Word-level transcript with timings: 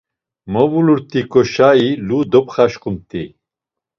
Movulut̆iǩoşai 0.51 1.87
lu 2.07 2.17
dopxaşǩumt̆i. 2.31 3.23